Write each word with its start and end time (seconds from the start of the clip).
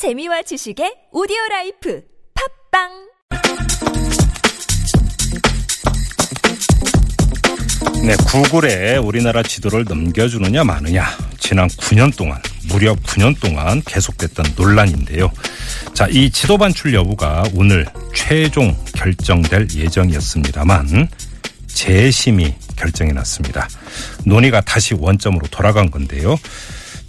재미와 0.00 0.40
지식의 0.40 1.12
오디오 1.12 1.36
life 1.50 2.00
팟빵 2.72 2.88
네, 8.06 8.16
구글에 8.16 8.96
우리나라 8.96 9.42
지도를 9.42 9.84
넘겨주느냐 9.86 10.64
마느냐 10.64 11.04
지난 11.38 11.68
9년 11.68 12.16
동안 12.16 12.40
무려 12.70 12.94
9년 12.94 13.38
동안 13.38 13.82
계속됐던 13.84 14.54
논란인데요. 14.56 15.30
자, 15.92 16.06
이 16.08 16.30
지도 16.30 16.56
반출 16.56 16.94
여부가 16.94 17.44
오늘 17.54 17.84
최종 18.14 18.74
결정될 18.94 19.68
예정이었습니다만 19.76 21.10
재심이 21.66 22.54
결정이 22.76 23.12
났습니다. 23.12 23.68
논의가 24.24 24.62
다시 24.62 24.94
원점으로 24.94 25.46
돌아간 25.48 25.90
건데요. 25.90 26.38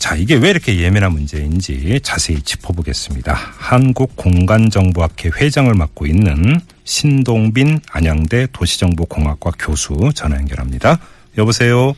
자, 0.01 0.15
이게 0.15 0.33
왜 0.35 0.49
이렇게 0.49 0.79
예민한 0.79 1.11
문제인지 1.11 1.99
자세히 2.01 2.41
짚어보겠습니다. 2.41 3.33
한국공간정보학회 3.35 5.29
회장을 5.39 5.71
맡고 5.71 6.07
있는 6.07 6.59
신동빈 6.85 7.77
안양대 7.91 8.47
도시정보공학과 8.51 9.51
교수 9.59 10.09
전화 10.15 10.37
연결합니다. 10.37 10.99
여보세요? 11.37 11.93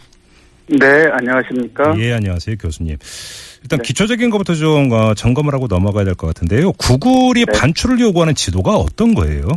네, 0.67 0.85
안녕하십니까? 1.13 1.97
예, 1.99 2.11
안녕하세요, 2.11 2.57
교수님. 2.57 2.97
일단 3.61 3.81
기초적인 3.81 4.29
것부터 4.31 4.53
좀 4.55 4.91
어, 4.91 5.13
점검을 5.13 5.53
하고 5.53 5.67
넘어가야 5.67 6.03
될 6.03 6.15
것 6.15 6.27
같은데요. 6.27 6.73
구글이 6.73 7.45
네. 7.45 7.51
반출을 7.57 8.01
요구하는 8.01 8.35
지도가 8.35 8.75
어떤 8.75 9.13
거예요? 9.13 9.47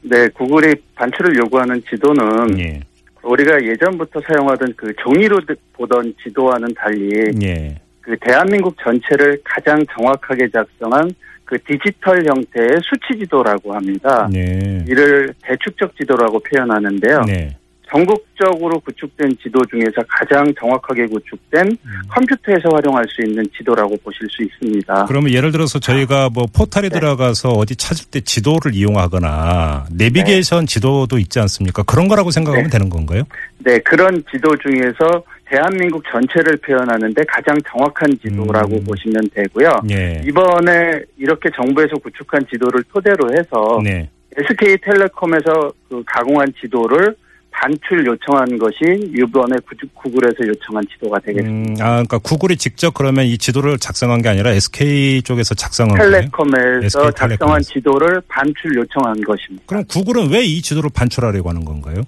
네, 0.00 0.26
구글이 0.28 0.74
반출을 0.94 1.36
요구하는 1.36 1.82
지도는 1.90 2.58
예, 2.60 2.80
우리가 3.26 3.62
예전부터 3.62 4.20
사용하던 4.26 4.74
그 4.76 4.92
종이로 4.96 5.40
보던 5.74 6.14
지도와는 6.22 6.68
달리 6.74 7.10
예, 7.42 7.74
그 8.00 8.16
대한민국 8.20 8.76
전체를 8.82 9.40
가장 9.44 9.84
정확하게 9.92 10.48
작성한 10.50 11.10
그 11.44 11.58
디지털 11.62 12.24
형태의 12.26 12.68
수치 12.82 13.18
지도라고 13.18 13.74
합니다. 13.74 14.28
네, 14.32 14.84
이를 14.88 15.32
대축적 15.42 15.96
지도라고 15.96 16.40
표현하는데요. 16.40 17.22
네, 17.26 17.56
전국적으로 17.88 18.80
구축된 18.80 19.36
지도 19.42 19.64
중에서 19.66 20.02
가장 20.08 20.52
정확하게 20.58 21.06
구축된 21.06 21.76
컴퓨터에서 22.08 22.68
활용할 22.72 23.04
수 23.08 23.22
있는 23.22 23.44
지도라고 23.56 23.96
보실 24.02 24.26
수 24.28 24.42
있습니다. 24.42 25.04
그러면 25.06 25.32
예를 25.32 25.52
들어서 25.52 25.78
저희가 25.78 26.28
뭐 26.32 26.46
포털에 26.52 26.88
네. 26.88 26.98
들어가서 26.98 27.50
어디 27.50 27.76
찾을 27.76 28.10
때 28.10 28.20
지도를 28.20 28.74
이용하거나 28.74 29.86
내비게이션 29.92 30.66
지도도 30.66 31.18
있지 31.18 31.38
않습니까? 31.38 31.84
그런 31.84 32.08
거라고 32.08 32.30
생각하면 32.30 32.64
네. 32.64 32.70
되는 32.70 32.88
건가요? 32.88 33.22
네, 33.58 33.78
그런 33.78 34.22
지도 34.30 34.56
중에서 34.56 35.22
대한민국 35.44 36.02
전체를 36.10 36.56
표현하는데 36.56 37.22
가장 37.28 37.56
정확한 37.70 38.18
지도라고 38.20 38.76
음. 38.76 38.84
보시면 38.84 39.22
되고요. 39.32 39.80
예. 39.90 40.20
이번에 40.26 41.02
이렇게 41.16 41.48
정부에서 41.54 41.96
구축한 41.98 42.46
지도를 42.50 42.82
토대로 42.92 43.30
해서 43.32 43.80
네. 43.82 44.10
SK텔레콤에서 44.36 45.72
그 45.88 46.02
가공한 46.04 46.52
지도를 46.60 47.14
반출 47.58 48.04
요청한 48.06 48.58
것이 48.58 48.76
이번에 49.16 49.56
구- 49.66 49.88
구글에서 49.94 50.46
요청한 50.46 50.84
지도가 50.92 51.18
되겠습니다. 51.20 51.50
음, 51.50 51.86
아, 51.86 51.90
그러니까 51.94 52.18
구글이 52.18 52.56
직접 52.58 52.92
그러면 52.92 53.24
이 53.24 53.38
지도를 53.38 53.78
작성한 53.78 54.20
게 54.20 54.28
아니라 54.28 54.50
SK 54.52 55.22
쪽에서 55.22 55.54
작성한 55.54 55.96
거예요? 55.96 56.10
텔레콤에서 56.12 56.84
SK 57.08 57.10
작성한. 57.16 57.62
지도를 57.62 58.20
반출 58.28 58.76
요청한 58.76 59.18
것입니다. 59.22 59.64
그럼 59.66 59.84
구글은 59.88 60.30
왜 60.30 60.42
이 60.46 60.60
지도를 60.60 60.90
반출하려고 60.94 61.48
하는 61.48 61.64
건가요? 61.64 62.02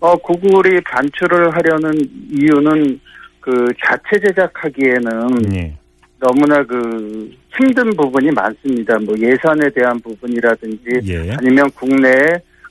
어, 0.00 0.14
구글이 0.16 0.80
반출을 0.82 1.54
하려는 1.56 1.92
이유는 2.30 3.00
그 3.40 3.66
자체 3.84 4.24
제작하기에는 4.26 5.54
예. 5.56 5.74
너무나 6.20 6.62
그 6.64 7.30
힘든 7.56 7.90
부분이 7.96 8.30
많습니다. 8.32 8.98
뭐 8.98 9.14
예산에 9.18 9.70
대한 9.74 9.98
부분이라든지 10.00 11.00
예. 11.06 11.32
아니면 11.38 11.68
국내에 11.74 12.22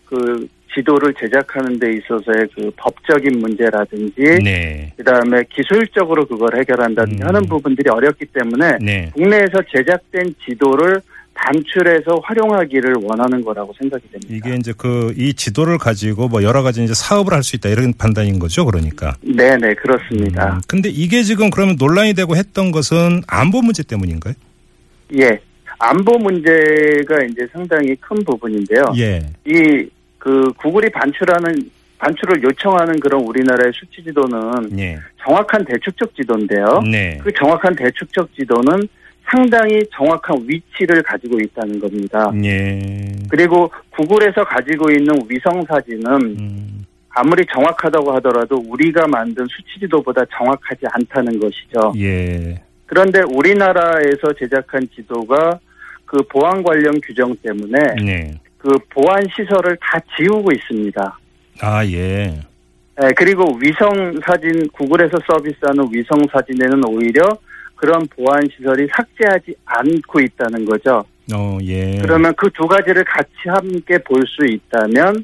그 0.05 0.47
지도를 0.75 1.13
제작하는 1.19 1.79
데 1.79 1.91
있어서의 1.93 2.47
그 2.55 2.71
법적인 2.77 3.39
문제라든지 3.39 4.21
네. 4.43 4.91
그다음에 4.97 5.43
기술적으로 5.49 6.25
그걸 6.25 6.59
해결한다든지 6.59 7.23
음. 7.23 7.27
하는 7.27 7.41
부분들이 7.47 7.89
어렵기 7.89 8.25
때문에 8.27 8.77
네. 8.81 9.11
국내에서 9.13 9.61
제작된 9.75 10.35
지도를 10.45 11.01
반출해서 11.39 12.19
활용하기를 12.23 12.95
원하는 13.03 13.43
거라고 13.43 13.71
생각이 13.79 14.03
됩니다. 14.11 14.27
이게 14.35 14.55
이제 14.57 14.73
그 14.75 15.13
이 15.15 15.33
지도를 15.35 15.77
가지고 15.77 16.27
뭐 16.27 16.41
여러 16.43 16.63
가지 16.63 16.83
이제 16.83 16.93
사업을 16.95 17.31
할 17.33 17.43
수 17.43 17.55
있다 17.55 17.69
이런 17.69 17.93
판단인 17.93 18.39
거죠, 18.39 18.65
그러니까. 18.65 19.15
네, 19.21 19.55
네, 19.57 19.73
그렇습니다. 19.75 20.55
음, 20.55 20.61
근데 20.67 20.89
이게 20.89 21.21
지금 21.23 21.49
그러면 21.51 21.75
논란이 21.79 22.13
되고 22.15 22.35
했던 22.35 22.71
것은 22.71 23.21
안보 23.27 23.61
문제 23.61 23.83
때문인가요? 23.83 24.33
예. 25.19 25.39
안보 25.79 26.17
문제가 26.17 27.23
이제 27.29 27.47
상당히 27.53 27.95
큰 27.97 28.17
부분인데요. 28.25 28.83
예. 28.97 29.21
이 29.45 29.87
그 30.27 30.51
구글이 30.57 30.89
반출하는 30.89 31.55
반출을 31.99 32.43
요청하는 32.43 32.99
그런 32.99 33.21
우리나라의 33.21 33.71
수치 33.73 34.03
지도는 34.03 34.77
예. 34.77 34.99
정확한 35.23 35.63
대축적 35.63 36.13
지도인데요. 36.15 36.81
네. 36.91 37.17
그 37.23 37.31
정확한 37.31 37.73
대축적 37.73 38.35
지도는 38.35 38.89
상당히 39.23 39.81
정확한 39.93 40.45
위치를 40.45 41.01
가지고 41.01 41.39
있다는 41.39 41.79
겁니다. 41.79 42.29
예. 42.43 43.05
그리고 43.29 43.71
구글에서 43.91 44.43
가지고 44.43 44.91
있는 44.91 45.15
위성 45.29 45.63
사진은 45.63 46.05
음, 46.37 46.85
아무리 47.09 47.45
정확하다고 47.45 48.11
하더라도 48.15 48.61
우리가 48.67 49.07
만든 49.07 49.45
수치 49.45 49.79
지도보다 49.79 50.25
정확하지 50.37 50.81
않다는 50.91 51.39
것이죠. 51.39 51.93
예. 51.99 52.61
그런데 52.85 53.21
우리나라에서 53.33 54.33
제작한 54.37 54.87
지도가 54.93 55.57
그 56.05 56.21
보안 56.23 56.63
관련 56.63 56.99
규정 57.01 57.33
때문에 57.37 57.79
네. 58.03 58.33
그 58.57 58.69
보안 58.89 59.23
시설을 59.35 59.77
다 59.81 59.99
지우고 60.17 60.51
있습니다. 60.51 61.19
아, 61.61 61.85
예. 61.85 62.41
예, 63.03 63.09
그리고 63.15 63.43
위성 63.61 64.19
사진 64.25 64.67
구글에서 64.73 65.17
서비스하는 65.27 65.85
위성 65.91 66.19
사진에는 66.31 66.83
오히려 66.87 67.21
그런 67.75 68.07
보안 68.07 68.41
시설이 68.55 68.87
삭제하지 68.91 69.55
않고 69.65 70.19
있다는 70.19 70.65
거죠. 70.65 71.03
어, 71.33 71.57
예. 71.63 71.97
그러면 72.01 72.33
그 72.35 72.49
두 72.51 72.67
가지를 72.67 73.03
같이 73.03 73.29
함께 73.45 73.97
볼 73.99 74.25
수 74.25 74.45
있다면 74.45 75.23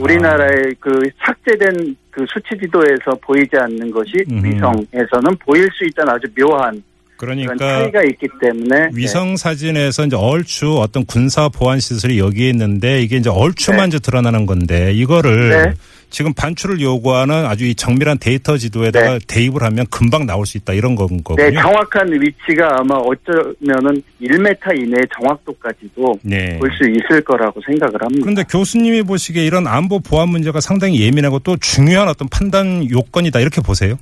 우리나라의 0.00 0.74
그 0.80 1.08
삭제된 1.24 1.96
그 2.10 2.24
수치 2.28 2.58
지도에서 2.60 3.14
보이지 3.22 3.56
않는 3.56 3.90
것이 3.90 4.12
음흠. 4.30 4.44
위성에서는 4.46 5.36
보일 5.40 5.68
수 5.72 5.84
있다는 5.84 6.12
아주 6.14 6.26
묘한 6.34 6.82
그러니까 7.16 7.54
차이가 7.56 8.02
있기 8.02 8.26
때문에 8.40 8.88
위성 8.94 9.36
사진에서 9.36 10.06
이제 10.06 10.16
얼추 10.16 10.78
어떤 10.78 11.04
군사 11.06 11.48
보안 11.48 11.80
시설이 11.80 12.18
여기에 12.18 12.50
있는데 12.50 13.00
이게 13.02 13.16
이제 13.16 13.30
얼추만 13.30 13.80
네. 13.80 13.86
이제 13.88 13.98
드러나는 13.98 14.46
건데 14.46 14.92
이거를 14.92 15.48
네. 15.50 15.72
지금 16.08 16.32
반출을 16.34 16.80
요구하는 16.80 17.46
아주 17.46 17.64
이 17.66 17.74
정밀한 17.74 18.18
데이터 18.18 18.56
지도에다가 18.56 19.18
대입을 19.26 19.62
하면 19.64 19.86
금방 19.90 20.24
나올 20.24 20.46
수 20.46 20.56
있다 20.56 20.72
이런 20.72 20.94
건 20.94 21.08
네, 21.10 21.22
거군요. 21.24 21.60
정확한 21.60 22.08
위치가 22.20 22.78
아마 22.78 22.94
어쩌면은 22.96 24.00
1m 24.22 24.78
이내의 24.78 25.02
정확도까지도 25.20 26.18
네. 26.22 26.58
볼 26.58 26.70
수 26.76 26.84
있을 26.88 27.22
거라고 27.22 27.60
생각을 27.66 27.94
합니다. 28.02 28.20
그런데 28.22 28.44
교수님이 28.44 29.02
보시기에 29.02 29.44
이런 29.46 29.66
안보 29.66 29.98
보안 30.00 30.28
문제가 30.28 30.60
상당히 30.60 31.00
예민하고 31.00 31.38
또 31.40 31.56
중요한 31.56 32.08
어떤 32.08 32.28
판단 32.28 32.88
요건이다 32.90 33.40
이렇게 33.40 33.60
보세요. 33.60 33.96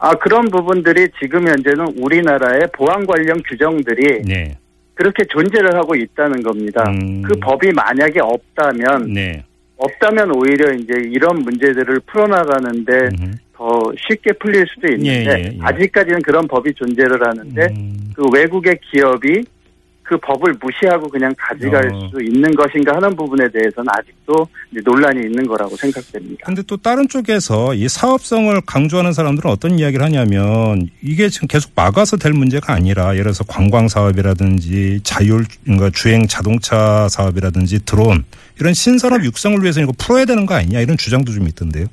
아 0.00 0.14
그런 0.14 0.46
부분들이 0.46 1.08
지금 1.22 1.46
현재는 1.46 1.94
우리나라의 1.98 2.68
보안 2.72 3.06
관련 3.06 3.40
규정들이 3.46 4.22
네. 4.22 4.56
그렇게 4.94 5.24
존재를 5.24 5.76
하고 5.76 5.94
있다는 5.94 6.42
겁니다. 6.42 6.82
음. 6.88 7.22
그 7.22 7.38
법이 7.38 7.70
만약에 7.72 8.20
없다면 8.20 9.12
네. 9.12 9.44
없다면 9.76 10.32
오히려 10.36 10.72
이제 10.72 10.94
이런 11.06 11.40
문제들을 11.40 12.00
풀어나가는데 12.06 12.92
음흠. 12.92 13.30
더 13.54 13.92
쉽게 14.08 14.32
풀릴 14.32 14.66
수도 14.68 14.88
있는데 14.88 15.30
예, 15.30 15.38
예, 15.38 15.52
예. 15.52 15.58
아직까지는 15.60 16.22
그런 16.22 16.48
법이 16.48 16.72
존재를 16.74 17.20
하는데 17.22 17.66
음. 17.76 18.12
그 18.16 18.24
외국의 18.32 18.78
기업이 18.90 19.42
그 20.10 20.18
법을 20.18 20.54
무시하고 20.60 21.08
그냥 21.08 21.32
가져갈 21.38 21.86
어. 21.94 22.10
수 22.10 22.20
있는 22.20 22.50
것인가 22.56 22.96
하는 22.96 23.14
부분에 23.14 23.48
대해서는 23.48 23.86
아직도 23.90 24.44
논란이 24.84 25.20
있는 25.20 25.46
거라고 25.46 25.76
생각됩니다. 25.76 26.46
근데 26.46 26.62
또 26.66 26.76
다른 26.76 27.06
쪽에서 27.06 27.74
이 27.74 27.88
사업성을 27.88 28.60
강조하는 28.66 29.12
사람들은 29.12 29.48
어떤 29.48 29.78
이야기를 29.78 30.04
하냐면 30.04 30.88
이게 31.00 31.28
지금 31.28 31.46
계속 31.46 31.70
막아서 31.76 32.16
될 32.16 32.32
문제가 32.32 32.72
아니라 32.72 33.12
예를 33.12 33.22
들어서 33.22 33.44
관광 33.44 33.86
사업이라든지 33.86 35.02
자율 35.04 35.44
그러니까 35.62 35.90
주행 35.90 36.26
자동차 36.26 37.08
사업이라든지 37.08 37.84
드론 37.84 38.24
이런 38.58 38.74
신산업 38.74 39.24
육성을 39.24 39.62
위해서 39.62 39.80
이거 39.80 39.92
풀어야 39.96 40.24
되는 40.24 40.44
거 40.44 40.54
아니냐 40.54 40.80
이런 40.80 40.96
주장도 40.96 41.30
좀 41.30 41.46
있던데요. 41.46 41.86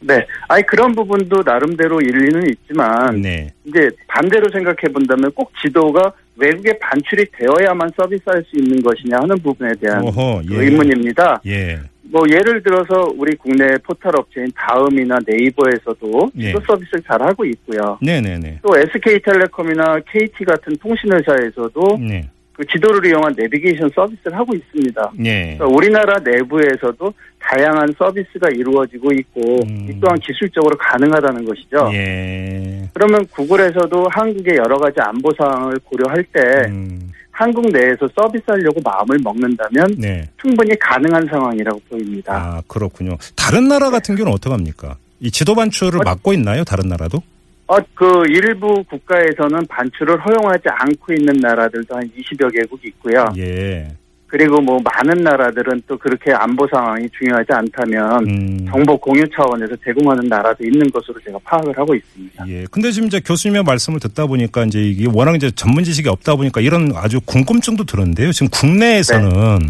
네, 0.00 0.26
아니 0.48 0.62
그런 0.64 0.92
부분도 0.92 1.42
나름대로 1.44 2.00
일리는 2.00 2.48
있지만 2.50 3.20
네. 3.20 3.52
이제 3.64 3.90
반대로 4.06 4.50
생각해 4.50 4.92
본다면 4.92 5.30
꼭 5.32 5.52
지도가 5.62 6.12
외국에 6.36 6.78
반출이 6.78 7.26
되어야만 7.32 7.90
서비스할 7.96 8.44
수 8.44 8.56
있는 8.56 8.80
것이냐 8.82 9.18
하는 9.20 9.36
부분에 9.38 9.72
대한 9.80 10.02
어허, 10.04 10.42
예. 10.50 10.56
의문입니다. 10.56 11.42
예. 11.46 11.80
뭐 12.10 12.22
예를 12.30 12.62
들어서 12.62 13.12
우리 13.16 13.36
국내 13.36 13.66
포털 13.84 14.12
업체인 14.16 14.48
다음이나 14.56 15.18
네이버에서도 15.26 16.30
예. 16.38 16.46
지도 16.46 16.60
서비스를 16.66 17.02
잘 17.06 17.20
하고 17.22 17.44
있고요. 17.44 17.98
네네네. 18.00 18.60
또 18.62 18.78
SK텔레콤이나 18.78 19.98
KT 20.10 20.44
같은 20.44 20.74
통신 20.80 21.12
회사에서도 21.12 21.98
네. 22.00 22.30
그 22.58 22.66
지도를 22.66 23.08
이용한 23.08 23.34
내비게이션 23.36 23.88
서비스를 23.94 24.36
하고 24.36 24.52
있습니다. 24.52 25.12
예. 25.24 25.54
그러니까 25.56 25.66
우리나라 25.66 26.18
내부에서도 26.18 27.14
다양한 27.38 27.94
서비스가 27.96 28.48
이루어지고 28.52 29.12
있고 29.12 29.60
음. 29.62 29.86
이 29.88 30.00
또한 30.00 30.18
기술적으로 30.18 30.76
가능하다는 30.76 31.44
것이죠. 31.44 31.88
예. 31.92 32.82
그러면 32.92 33.24
구글에서도 33.26 34.08
한국의 34.10 34.56
여러 34.56 34.76
가지 34.76 34.96
안보 35.00 35.30
사항을 35.38 35.78
고려할 35.84 36.24
때 36.32 36.40
음, 36.68 37.12
한국 37.30 37.64
내에서 37.70 38.08
서비스하려고 38.16 38.80
마음을 38.82 39.18
먹는다면 39.22 39.94
네. 39.96 40.28
충분히 40.40 40.76
가능한 40.80 41.28
상황이라고 41.30 41.80
보입니다. 41.88 42.34
아, 42.34 42.62
그렇군요. 42.66 43.16
다른 43.36 43.68
나라 43.68 43.90
같은 43.90 44.16
경우는 44.16 44.34
어떻게 44.34 44.52
합니까? 44.52 44.96
이 45.20 45.30
지도 45.30 45.54
반출을 45.54 46.00
어, 46.00 46.02
막고 46.04 46.32
있나요? 46.32 46.64
다른 46.64 46.88
나라도? 46.88 47.22
어, 47.68 47.76
그 47.94 48.22
일부 48.28 48.82
국가에서는 48.84 49.66
반출을 49.68 50.24
허용하지 50.24 50.64
않고 50.68 51.12
있는 51.12 51.34
나라들도 51.40 51.96
한 51.96 52.10
20여 52.16 52.52
개국 52.52 52.80
있고요. 52.84 53.26
예. 53.36 53.88
그리고 54.26 54.60
뭐 54.60 54.78
많은 54.84 55.22
나라들은 55.22 55.82
또 55.86 55.96
그렇게 55.96 56.32
안보 56.32 56.66
상황이 56.70 57.06
중요하지 57.18 57.46
않다면 57.50 58.28
음. 58.28 58.66
정보 58.70 58.96
공유 58.98 59.22
차원에서 59.34 59.74
제공하는 59.82 60.28
나라도 60.28 60.64
있는 60.64 60.90
것으로 60.90 61.18
제가 61.24 61.38
파악을 61.44 61.76
하고 61.76 61.94
있습니다. 61.94 62.46
예. 62.48 62.66
근데 62.70 62.90
지금 62.90 63.08
이제 63.08 63.20
교수님의 63.20 63.62
말씀을 63.64 64.00
듣다 64.00 64.26
보니까 64.26 64.64
이제 64.64 64.80
이게 64.80 65.06
워낙 65.10 65.34
이제 65.34 65.50
전문 65.50 65.84
지식이 65.84 66.08
없다 66.10 66.36
보니까 66.36 66.60
이런 66.60 66.92
아주 66.94 67.20
궁금증도 67.22 67.84
들었는데요. 67.84 68.32
지금 68.32 68.48
국내에서는 68.48 69.28
네. 69.30 69.66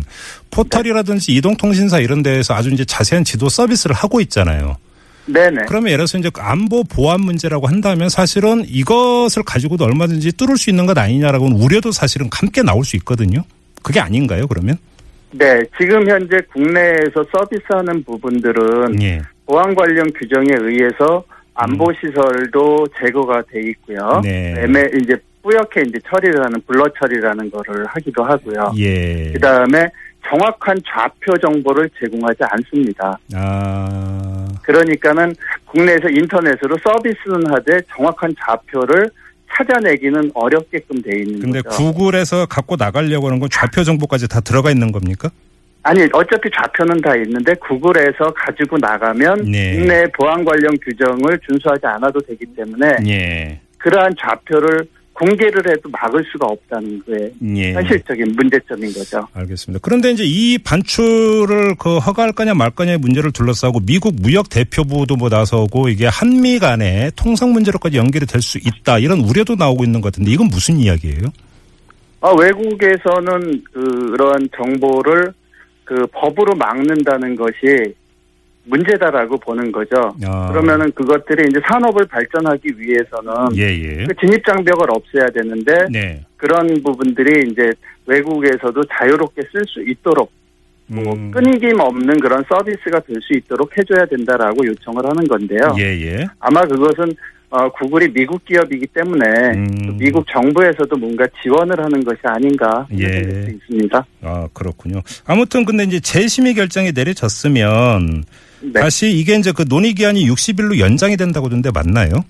포털이라든지 0.50 1.32
이동통신사 1.34 2.00
이런 2.00 2.22
데에서 2.24 2.54
아주 2.54 2.70
이제 2.70 2.84
자세한 2.84 3.22
지도 3.22 3.48
서비스를 3.48 3.94
하고 3.94 4.20
있잖아요. 4.20 4.76
네네. 5.28 5.66
그러면 5.68 5.88
예를 5.88 5.98
들어서 5.98 6.18
이제 6.18 6.30
그 6.32 6.40
안보 6.40 6.84
보안 6.84 7.20
문제라고 7.20 7.66
한다면 7.66 8.08
사실은 8.08 8.64
이것을 8.66 9.42
가지고도 9.44 9.84
얼마든지 9.84 10.36
뚫을 10.36 10.56
수 10.56 10.70
있는 10.70 10.86
것 10.86 10.96
아니냐라고는 10.96 11.56
우려도 11.56 11.92
사실은 11.92 12.28
함께 12.32 12.62
나올 12.62 12.84
수 12.84 12.96
있거든요. 12.96 13.42
그게 13.82 14.00
아닌가요, 14.00 14.46
그러면? 14.46 14.76
네, 15.30 15.60
지금 15.78 16.08
현재 16.08 16.38
국내에서 16.52 17.24
서비스하는 17.30 18.02
부분들은 18.04 19.02
예. 19.02 19.20
보안 19.46 19.74
관련 19.74 20.10
규정에 20.12 20.48
의해서 20.60 21.22
안보 21.54 21.92
시설도 21.92 22.86
제거가 22.98 23.42
돼 23.50 23.60
있고요. 23.70 23.98
음. 24.16 24.22
네. 24.22 24.54
애매 24.58 24.82
이제 25.02 25.14
뿌옇게 25.42 25.82
이제 25.88 25.98
처리를 26.08 26.42
하는 26.42 26.60
블러 26.66 26.84
처리라는 26.98 27.50
거를 27.50 27.84
하기도 27.86 28.24
하고요. 28.24 28.72
예. 28.78 29.32
그 29.32 29.38
다음에 29.38 29.86
정확한 30.28 30.76
좌표 30.86 31.36
정보를 31.38 31.88
제공하지 31.98 32.38
않습니다. 32.50 33.18
아. 33.34 34.37
그러니까는 34.68 35.34
국내에서 35.64 36.10
인터넷으로 36.10 36.76
서비스는 36.84 37.50
하되 37.50 37.80
정확한 37.96 38.34
좌표를 38.44 39.08
찾아내기는 39.50 40.30
어렵게끔 40.34 41.00
돼 41.00 41.20
있는 41.20 41.40
근데 41.40 41.62
거죠. 41.62 41.90
구글에서 41.90 42.44
갖고 42.44 42.76
나가려고 42.76 43.28
하는 43.28 43.40
건 43.40 43.48
좌표 43.50 43.82
정보까지 43.82 44.28
다 44.28 44.40
들어가 44.40 44.70
있는 44.70 44.92
겁니까? 44.92 45.30
아니 45.82 46.06
어차피 46.12 46.50
좌표는 46.54 47.00
다 47.00 47.16
있는데 47.16 47.54
구글에서 47.54 48.34
가지고 48.36 48.76
나가면 48.78 49.50
네. 49.50 49.76
국내 49.76 50.06
보안 50.12 50.44
관련 50.44 50.76
규정을 50.84 51.40
준수하지 51.46 51.86
않아도 51.86 52.20
되기 52.20 52.44
때문에 52.54 52.96
예. 53.08 53.60
그러한 53.78 54.12
좌표를 54.20 54.86
공개를 55.18 55.70
해도 55.70 55.88
막을 55.90 56.24
수가 56.30 56.46
없다는 56.46 57.02
게 57.04 57.32
예. 57.56 57.72
현실적인 57.72 58.34
문제점인 58.36 58.92
거죠. 58.92 59.26
알겠습니다. 59.34 59.80
그런데 59.82 60.10
이제 60.12 60.22
이 60.24 60.58
반출을 60.58 61.74
그 61.78 61.98
허가할 61.98 62.32
거냐 62.32 62.54
말 62.54 62.70
거냐의 62.70 62.98
문제를 62.98 63.32
둘러싸고 63.32 63.80
미국 63.80 64.14
무역 64.20 64.48
대표부도 64.48 65.16
뭐 65.16 65.28
나서고 65.28 65.88
이게 65.88 66.06
한미 66.06 66.58
간의 66.58 67.12
통상 67.16 67.52
문제로까지 67.52 67.96
연결이 67.96 68.26
될 68.26 68.38
수 68.40 68.58
있다 68.58 68.98
이런 69.00 69.20
우려도 69.20 69.56
나오고 69.56 69.82
있는 69.84 70.00
것 70.00 70.12
같은데 70.12 70.30
이건 70.30 70.46
무슨 70.46 70.78
이야기예요? 70.78 71.24
아, 72.20 72.30
외국에서는 72.30 73.62
그러한 73.72 74.48
정보를 74.56 75.32
그 75.84 76.06
법으로 76.12 76.54
막는다는 76.54 77.34
것이 77.36 77.94
문제다라고 78.68 79.38
보는 79.38 79.72
거죠. 79.72 80.14
아. 80.24 80.48
그러면은 80.52 80.90
그것들이 80.92 81.48
이제 81.48 81.60
산업을 81.68 82.06
발전하기 82.06 82.68
위해서는 82.76 83.56
예 83.56 83.62
예. 83.62 84.04
그 84.04 84.14
진입 84.20 84.44
장벽을 84.46 84.86
없애야 84.90 85.26
되는데 85.34 85.86
네. 85.90 86.24
그런 86.36 86.66
부분들이 86.84 87.50
이제 87.50 87.70
외국에서도 88.06 88.82
자유롭게 88.98 89.42
쓸 89.52 89.62
수 89.66 89.82
있도록 89.82 90.30
뭐 90.86 91.12
음. 91.14 91.30
끊임김 91.30 91.78
없는 91.80 92.18
그런 92.20 92.42
서비스가 92.48 93.00
될 93.00 93.20
수 93.20 93.34
있도록 93.34 93.76
해줘야 93.76 94.06
된다라고 94.06 94.66
요청을 94.66 95.04
하는 95.04 95.26
건데요. 95.28 95.74
예 95.78 95.84
예. 96.00 96.24
아마 96.40 96.60
그것은 96.62 97.12
어, 97.50 97.68
구글이 97.70 98.12
미국 98.12 98.44
기업이기 98.44 98.86
때문에 98.88 99.24
음. 99.54 99.66
그 99.86 99.96
미국 99.98 100.26
정부에서도 100.30 100.94
뭔가 100.96 101.24
지원을 101.42 101.78
하는 101.78 102.04
것이 102.04 102.20
아닌가 102.24 102.86
예. 102.92 103.06
생각할 103.06 103.44
수 103.44 103.50
있습니다. 103.50 104.06
아 104.22 104.48
그렇군요. 104.52 105.00
아무튼 105.26 105.64
근데 105.64 105.84
이제 105.84 105.98
재심의 105.98 106.54
결정이 106.54 106.92
내려졌으면 106.92 108.24
네. 108.60 108.72
다시 108.72 109.10
이게 109.10 109.36
이제 109.36 109.52
그 109.52 109.64
논의 109.64 109.94
기한이 109.94 110.28
60일로 110.28 110.78
연장이 110.78 111.16
된다고 111.16 111.46
하던데 111.46 111.70
맞나요? 111.72 112.24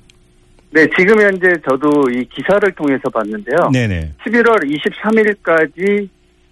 네, 0.71 0.87
지금 0.97 1.21
현재 1.21 1.49
저도 1.69 2.11
이 2.11 2.25
기사를 2.29 2.71
통해서 2.73 3.09
봤는데요. 3.09 3.71
네네. 3.73 4.13
11월 4.25 4.63
23일까지 4.71 6.09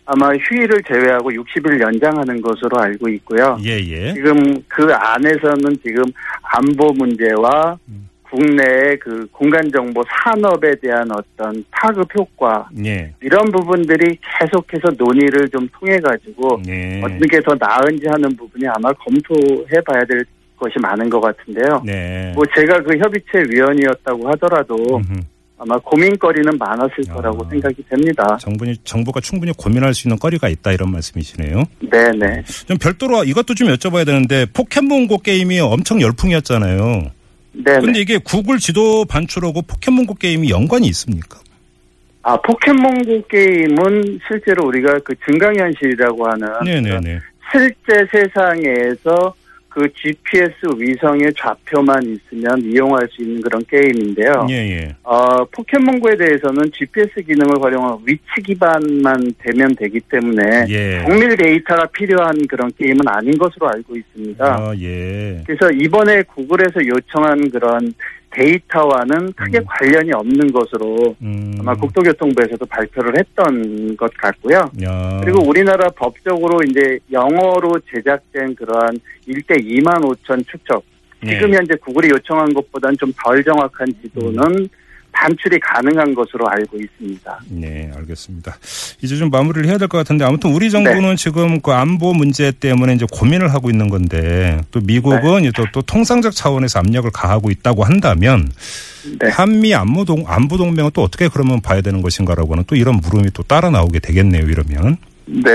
아마 0.06 0.28
휴일을 0.28 0.82
제외하고 0.88 1.30
60일 1.30 1.80
연장하는 1.80 2.40
것으로 2.40 2.80
알고 2.80 3.08
있고요. 3.10 3.58
예예. 3.62 4.14
지금 4.14 4.38
그 4.68 4.86
안에서는 4.92 5.76
지금 5.84 6.04
안보 6.42 6.92
문제와 6.94 7.76
음. 7.88 8.05
국내의 8.36 8.98
그 9.00 9.26
공간 9.32 9.62
정보 9.72 10.02
산업에 10.08 10.74
대한 10.82 11.08
어떤 11.10 11.64
파급 11.70 12.06
효과 12.14 12.68
예. 12.84 13.12
이런 13.22 13.44
부분들이 13.46 14.18
계속해서 14.38 14.88
논의를 14.98 15.48
좀 15.48 15.66
통해 15.78 15.98
가지고 15.98 16.60
예. 16.68 17.00
어떻게 17.02 17.40
더 17.40 17.54
나은지 17.58 18.06
하는 18.06 18.36
부분이 18.36 18.64
아마 18.68 18.92
검토해 18.92 19.80
봐야 19.86 20.04
될 20.04 20.24
것이 20.58 20.74
많은 20.80 21.08
것 21.08 21.20
같은데요. 21.20 21.82
네. 21.84 22.32
뭐 22.34 22.44
제가 22.54 22.80
그 22.82 22.98
협의체 22.98 23.50
위원이었다고 23.50 24.28
하더라도 24.30 24.76
음흠. 24.96 25.20
아마 25.58 25.78
고민거리는 25.78 26.58
많았을 26.58 27.04
거라고 27.08 27.46
아. 27.46 27.48
생각이 27.48 27.82
됩니다. 27.88 28.36
정부니 28.38 28.76
정부가 28.84 29.20
충분히 29.20 29.52
고민할 29.56 29.94
수 29.94 30.06
있는 30.06 30.18
거리가 30.18 30.48
있다 30.48 30.72
이런 30.72 30.92
말씀이시네요. 30.92 31.62
네네. 31.80 32.42
좀 32.66 32.76
별도로 32.76 33.24
이것도 33.24 33.54
좀 33.54 33.68
여쭤봐야 33.68 34.04
되는데 34.04 34.46
포켓몬고 34.52 35.18
게임이 35.18 35.60
엄청 35.60 36.02
열풍이었잖아요. 36.02 37.10
네네. 37.64 37.80
근데 37.80 38.00
이게 38.00 38.18
구글 38.18 38.58
지도 38.58 39.04
반출하고 39.04 39.62
포켓몬고 39.62 40.14
게임이 40.14 40.50
연관이 40.50 40.86
있습니까? 40.88 41.40
아 42.22 42.36
포켓몬고 42.36 43.26
게임은 43.28 44.20
실제로 44.26 44.66
우리가 44.66 44.98
그 45.04 45.14
증강현실이라고 45.24 46.28
하는 46.28 46.48
네네네. 46.64 47.20
실제 47.52 48.06
세상에서 48.10 49.34
그 49.76 49.86
GPS 49.92 50.54
위성의 50.78 51.34
좌표만 51.36 52.02
있으면 52.02 52.58
이용할 52.62 53.06
수 53.10 53.20
있는 53.20 53.42
그런 53.42 53.62
게임인데요. 53.66 54.46
예 54.48 54.54
예. 54.54 54.96
어, 55.02 55.44
포켓몬고에 55.44 56.16
대해서는 56.16 56.72
GPS 56.72 57.20
기능을 57.20 57.62
활용한 57.62 57.98
위치 58.06 58.22
기반만 58.42 59.34
되면 59.36 59.74
되기 59.76 60.00
때문에 60.00 60.64
예. 60.70 61.04
정밀 61.04 61.36
데이터가 61.36 61.88
필요한 61.92 62.34
그런 62.48 62.72
게임은 62.78 63.00
아닌 63.06 63.36
것으로 63.36 63.68
알고 63.68 63.96
있습니다. 63.96 64.46
아 64.46 64.72
예. 64.80 65.42
그래서 65.46 65.70
이번에 65.70 66.22
구글에서 66.22 66.80
요청한 66.86 67.50
그런 67.50 67.92
데이터와는 68.36 69.32
크게 69.32 69.58
음. 69.58 69.64
관련이 69.66 70.12
없는 70.12 70.52
것으로 70.52 71.16
음. 71.22 71.56
아마 71.58 71.74
국토교통부에서도 71.74 72.66
발표를 72.66 73.18
했던 73.18 73.96
것 73.96 74.12
같고요. 74.18 74.70
야. 74.82 75.20
그리고 75.24 75.42
우리나라 75.48 75.88
법적으로 75.96 76.60
이제 76.68 76.98
영어로 77.10 77.80
제작된 77.90 78.54
그러한 78.54 78.98
일대 79.26 79.54
2만 79.54 80.02
5천 80.02 80.46
축적. 80.46 80.84
지금 81.24 81.50
예. 81.50 81.56
현재 81.56 81.74
구글이 81.76 82.10
요청한 82.10 82.52
것보다는 82.52 82.96
좀 82.98 83.12
덜 83.16 83.42
정확한 83.42 83.88
지도는 84.02 84.68
반출이 85.16 85.58
가능한 85.60 86.14
것으로 86.14 86.48
알고 86.48 86.76
있습니다. 86.76 87.40
네, 87.50 87.90
알겠습니다. 87.96 88.56
이제 89.02 89.16
좀 89.16 89.30
마무리를 89.30 89.66
해야 89.68 89.78
될 89.78 89.88
것 89.88 89.98
같은데 89.98 90.24
아무튼 90.24 90.52
우리 90.52 90.70
정부는 90.70 91.10
네. 91.10 91.16
지금 91.16 91.60
그 91.60 91.70
안보 91.72 92.12
문제 92.12 92.50
때문에 92.52 92.94
이제 92.94 93.06
고민을 93.10 93.52
하고 93.54 93.70
있는 93.70 93.88
건데 93.88 94.60
또 94.70 94.80
미국은 94.80 95.42
네. 95.42 95.50
또, 95.56 95.64
또 95.72 95.82
통상적 95.82 96.34
차원에서 96.34 96.80
압력을 96.80 97.08
가하고 97.12 97.50
있다고 97.50 97.84
한다면 97.84 98.50
네. 99.20 99.30
한미 99.30 99.74
안보 99.74 100.04
동 100.04 100.24
안보 100.26 100.56
동맹은 100.56 100.90
또 100.92 101.02
어떻게 101.02 101.28
그러면 101.28 101.60
봐야 101.60 101.80
되는 101.80 102.02
것인가라고는 102.02 102.64
또 102.66 102.74
이런 102.76 102.96
물음이 102.96 103.30
또 103.32 103.42
따라 103.42 103.70
나오게 103.70 104.00
되겠네요. 104.00 104.42
이러면. 104.46 104.96
네. 105.26 105.50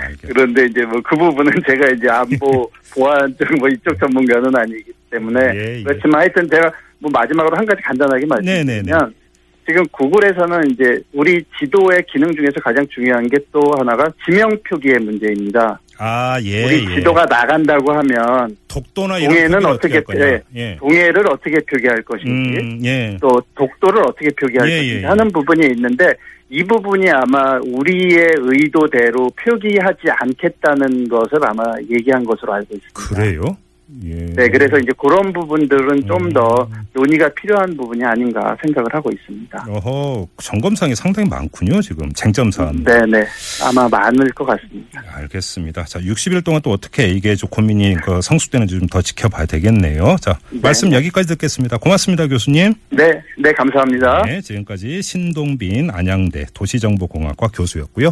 알겠습니다. 0.00 0.28
그런데 0.28 0.66
이제 0.66 0.82
뭐 0.86 1.00
그 1.04 1.16
부분은 1.16 1.52
제가 1.68 1.88
이제 1.90 2.08
안보 2.08 2.70
보안 2.94 3.34
쪽뭐 3.36 3.68
이쪽 3.68 3.98
전문가는 3.98 4.44
아니기 4.56 4.84
때문에 5.10 5.40
예, 5.54 5.78
예. 5.78 5.82
그렇지만 5.82 6.20
하여튼 6.22 6.48
제가 6.50 6.70
뭐 7.02 7.10
마지막으로 7.12 7.56
한 7.56 7.66
가지 7.66 7.82
간단하게. 7.82 8.24
말씀드리면 8.26 9.14
지금 9.66 9.84
구글에서는 9.92 10.70
이제 10.72 11.00
우리 11.12 11.40
지도의 11.58 12.04
기능 12.10 12.32
중에서 12.34 12.60
가장 12.64 12.84
중요한 12.88 13.28
게 13.28 13.36
또 13.52 13.60
하나가 13.78 14.10
지명 14.24 14.48
표기의 14.68 14.94
문제입니다. 15.00 15.78
아, 15.98 16.40
예. 16.42 16.64
우리 16.64 16.90
예. 16.90 16.94
지도가 16.96 17.26
나간다고 17.26 17.92
하면 17.92 18.56
독도나 18.66 19.18
동해는 19.20 19.64
어떻게 19.66 19.94
할 19.94 20.04
거냐. 20.04 20.24
예, 20.26 20.42
예. 20.56 20.76
동해를 20.80 21.28
어떻게 21.30 21.58
표기할 21.60 22.00
것인지 22.02 22.58
음, 22.60 22.80
예. 22.84 23.16
또 23.20 23.40
독도를 23.54 24.02
어떻게 24.08 24.30
표기할 24.30 24.68
예, 24.70 24.76
것인지. 24.78 25.04
하는 25.04 25.28
부분이 25.30 25.66
있는데 25.76 26.06
이 26.48 26.64
부분이 26.64 27.08
아마 27.10 27.58
우리의 27.62 28.28
의도대로 28.38 29.30
표기하지 29.44 30.00
않겠다는 30.18 31.08
것을 31.08 31.38
아마 31.46 31.62
얘기한 31.90 32.24
것으로 32.24 32.54
알고 32.54 32.74
있습니다. 32.74 32.92
그래요? 32.94 33.42
예. 34.04 34.14
네, 34.36 34.48
그래서 34.48 34.78
이제 34.78 34.92
그런 34.98 35.32
부분들은 35.32 36.06
좀 36.06 36.24
음. 36.26 36.32
더 36.32 36.68
논의가 36.92 37.28
필요한 37.34 37.76
부분이 37.76 38.04
아닌가 38.04 38.56
생각을 38.62 38.86
하고 38.92 39.10
있습니다. 39.10 39.66
어허, 39.68 40.28
점검상이 40.42 40.94
상당히 40.94 41.28
많군요, 41.28 41.80
지금. 41.80 42.10
쟁점 42.12 42.50
사안. 42.50 42.84
네, 42.84 42.94
네. 43.10 43.24
아마 43.64 43.88
많을 43.88 44.28
것 44.32 44.44
같습니다. 44.44 45.02
알겠습니다. 45.16 45.84
자, 45.84 45.98
60일 45.98 46.44
동안 46.44 46.60
또 46.62 46.70
어떻게 46.70 47.08
이게 47.08 47.34
좀 47.34 47.48
고민이 47.50 47.96
그 48.04 48.20
성숙되는지 48.22 48.78
좀 48.78 48.92
더 48.92 49.00
지켜봐야 49.00 49.46
되겠네요. 49.46 50.16
자, 50.20 50.38
네, 50.50 50.60
말씀 50.62 50.90
네. 50.90 50.96
여기까지 50.96 51.28
듣겠습니다. 51.28 51.78
고맙습니다, 51.78 52.26
교수님. 52.26 52.74
네, 52.90 53.22
네, 53.38 53.52
감사합니다. 53.52 54.22
네, 54.26 54.40
지금까지 54.42 55.00
신동빈 55.00 55.90
안양대 55.90 56.46
도시정보공학과 56.52 57.48
교수였고요. 57.48 58.10